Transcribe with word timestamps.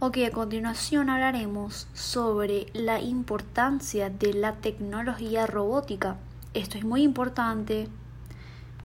Ok, 0.00 0.18
a 0.18 0.30
continuación 0.30 1.10
hablaremos 1.10 1.88
sobre 1.92 2.68
la 2.72 3.00
importancia 3.00 4.08
de 4.10 4.32
la 4.32 4.52
tecnología 4.52 5.44
robótica. 5.44 6.18
Esto 6.54 6.78
es 6.78 6.84
muy 6.84 7.02
importante 7.02 7.88